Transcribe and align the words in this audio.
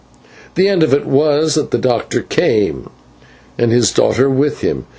"The 0.55 0.67
end 0.67 0.81
of 0.81 0.95
it 0.95 1.05
was 1.05 1.53
that 1.53 1.69
the 1.69 1.77
doctor 1.77 2.23
came, 2.23 2.89
and 3.59 3.71
his 3.71 3.91
daughter 3.91 4.31
with 4.31 4.61
him. 4.61 4.87